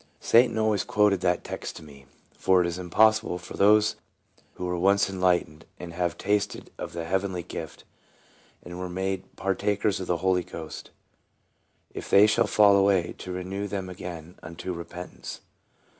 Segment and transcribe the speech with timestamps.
[0.19, 3.97] Satan always quoted that text to me," For it is impossible for those
[4.55, 7.83] who were once en lightened, and have tasted of the heavenly gift,
[8.63, 10.89] and were made partakers of the Holy Ghost,...
[11.93, 15.41] If they shall fall away, to renew them again unto repentance."